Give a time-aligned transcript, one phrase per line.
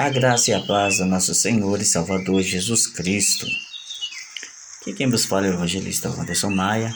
[0.00, 3.46] A graça e a paz do nosso Senhor e Salvador Jesus Cristo.
[4.80, 6.90] Aqui quem vos fala é o evangelista Anderson Maia.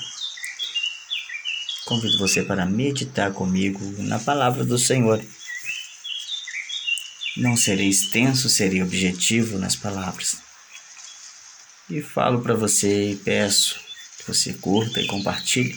[1.85, 5.22] Convido você para meditar comigo na palavra do Senhor.
[7.36, 10.39] Não serei extenso, serei objetivo nas palavras.
[11.91, 13.79] E falo para você e peço
[14.16, 15.77] que você curta e compartilhe.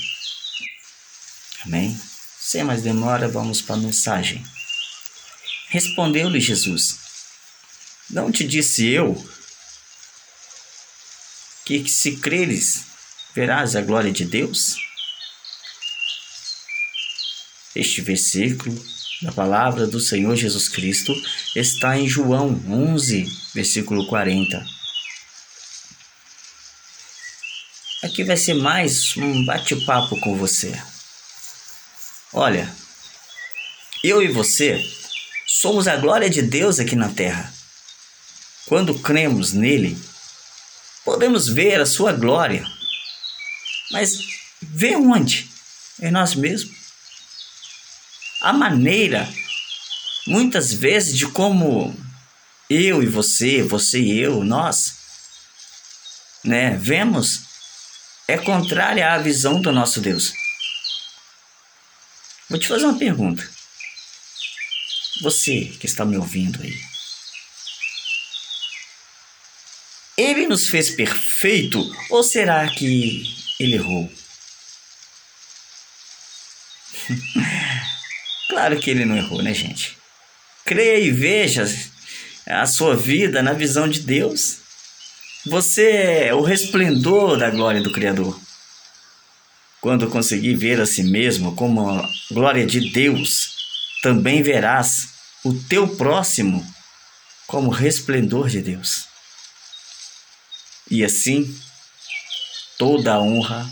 [1.66, 2.00] Amém?
[2.40, 4.42] Sem mais demora, vamos para a mensagem.
[5.68, 7.06] Respondeu-lhe Jesus:
[8.10, 9.16] não te disse eu
[11.66, 12.86] que se creres,
[13.36, 14.78] verás a glória de Deus?
[17.76, 18.82] Este versículo
[19.22, 21.14] da palavra do Senhor Jesus Cristo
[21.56, 24.66] está em João 11, versículo 40.
[28.04, 30.72] Aqui vai ser mais um bate-papo com você.
[32.32, 32.74] Olha,
[34.04, 34.80] eu e você
[35.46, 37.52] somos a glória de Deus aqui na terra.
[38.68, 39.98] Quando cremos nele,
[41.06, 42.66] podemos ver a sua glória.
[43.92, 44.20] Mas
[44.62, 45.50] ver onde?
[46.02, 46.76] Em nós mesmos.
[48.42, 49.28] A maneira,
[50.28, 51.98] muitas vezes, de como
[52.70, 54.98] eu e você, você e eu, nós,
[56.44, 57.44] né, vemos,
[58.28, 60.34] é contrária à visão do nosso Deus.
[62.50, 63.50] Vou te fazer uma pergunta.
[65.22, 66.78] Você que está me ouvindo aí,
[70.18, 73.24] Ele nos fez perfeito ou será que
[73.60, 74.12] ele errou?
[78.50, 79.96] claro que ele não errou, né, gente?
[80.66, 81.66] Creia e veja
[82.48, 84.58] a sua vida na visão de Deus.
[85.46, 88.42] Você é o resplendor da glória do Criador.
[89.80, 93.56] Quando conseguir ver a si mesmo como a glória de Deus,
[94.02, 95.10] também verás
[95.46, 96.66] o teu próximo
[97.46, 99.07] como resplendor de Deus
[100.90, 101.60] e assim
[102.78, 103.70] toda a honra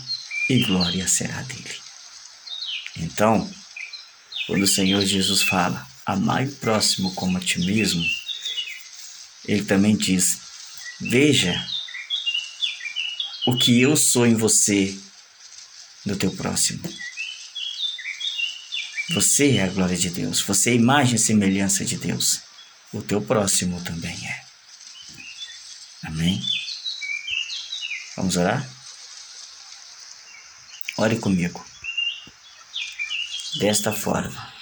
[0.48, 1.76] e glória será dele.
[2.96, 3.50] Então,
[4.46, 8.04] quando o Senhor Jesus fala, amai o próximo como a ti mesmo,
[9.44, 10.38] ele também diz,
[11.00, 11.66] veja
[13.46, 14.96] o que eu sou em você,
[16.04, 16.82] no teu próximo.
[19.10, 22.40] Você é a glória de Deus, você é a imagem e semelhança de Deus.
[22.92, 24.44] O teu próximo também é.
[26.04, 26.42] Amém?
[28.16, 28.66] Vamos orar?
[30.96, 31.62] Ore comigo.
[33.60, 34.54] Desta forma.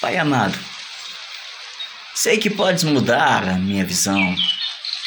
[0.00, 0.56] Pai amado,
[2.14, 4.36] sei que podes mudar a minha visão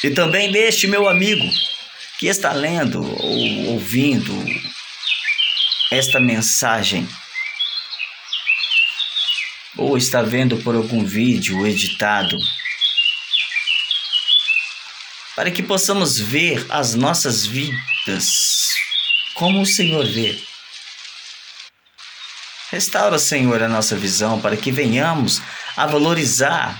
[0.04, 1.50] e também deste meu amigo
[2.18, 4.34] que está lendo ou ouvindo
[5.92, 7.08] esta mensagem
[9.78, 12.38] ou está vendo por algum vídeo editado
[15.42, 18.76] para que possamos ver as nossas vidas
[19.34, 20.40] como o Senhor vê.
[22.70, 25.42] Restaura, Senhor, a nossa visão para que venhamos
[25.76, 26.80] a valorizar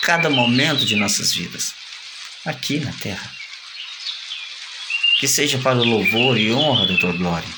[0.00, 1.74] cada momento de nossas vidas
[2.46, 3.30] aqui na terra.
[5.20, 7.48] Que seja para o louvor e honra da tua glória.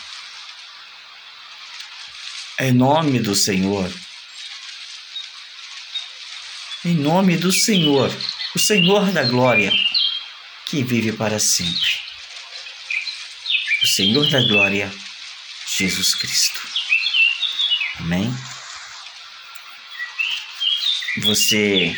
[2.58, 3.88] Em nome do Senhor.
[6.84, 8.12] Em nome do Senhor,
[8.52, 9.72] o Senhor da glória
[10.68, 11.98] que vive para sempre.
[13.82, 14.92] O Senhor da Glória,
[15.78, 16.60] Jesus Cristo.
[18.00, 18.32] Amém?
[21.22, 21.96] Você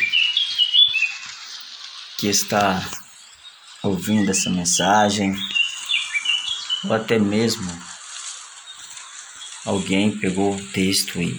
[2.17, 2.81] que está
[3.83, 5.35] ouvindo essa mensagem,
[6.85, 7.69] ou até mesmo
[9.65, 11.37] alguém pegou o texto e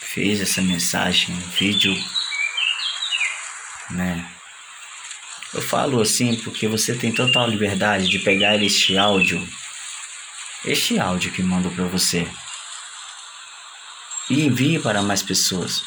[0.00, 1.94] fez essa mensagem, um vídeo,
[3.90, 4.33] né?
[5.54, 9.48] Eu falo assim porque você tem total liberdade de pegar este áudio,
[10.64, 12.28] este áudio que mando para você,
[14.28, 15.80] e envie para mais pessoas.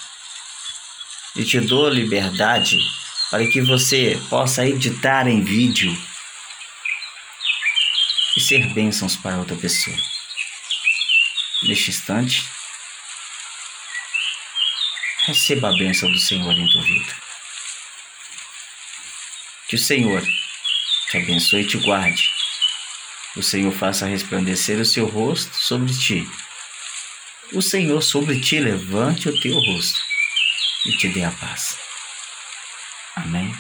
[1.36, 2.78] E te dou liberdade
[3.30, 5.96] para que você possa editar em vídeo
[8.38, 9.98] e ser bênçãos para outra pessoa.
[11.64, 12.48] Neste instante,
[15.26, 17.27] receba a bênção do Senhor em tua vida.
[19.68, 20.24] Que o Senhor
[21.10, 22.30] te abençoe e te guarde.
[23.36, 26.28] O Senhor faça resplandecer o seu rosto sobre ti.
[27.54, 30.00] O Senhor sobre ti levante o teu rosto
[30.86, 31.78] e te dê a paz.
[33.16, 33.56] Amém.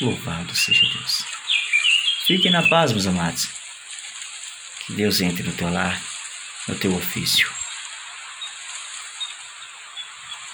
[0.00, 1.24] Louvado seja Deus.
[2.26, 3.48] Fiquem na paz, meus amados.
[4.86, 6.00] Que Deus entre no teu lar,
[6.68, 7.50] no teu ofício.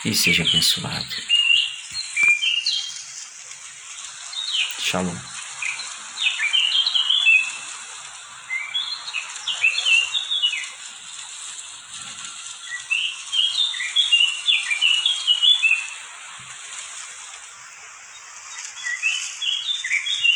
[0.05, 1.38] e seja abençoado.
[4.89, 5.38] 沙龙。